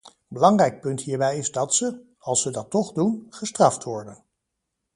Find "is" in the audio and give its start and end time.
1.37-1.51